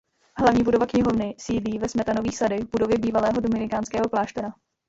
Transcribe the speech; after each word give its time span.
Hlavní 0.37 0.63
budova 0.63 0.85
knihovny 0.85 1.35
sídlí 1.37 1.79
ve 1.79 1.89
Smetanových 1.89 2.37
sadech 2.37 2.61
v 2.63 2.69
budově 2.71 2.97
bývalého 2.97 3.41
dominikánského 3.41 4.09
kláštera. 4.09 4.51